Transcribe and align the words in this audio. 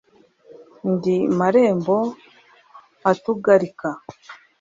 ndi 0.91 1.15
marembo 1.39 1.97
atugalika 3.11 3.89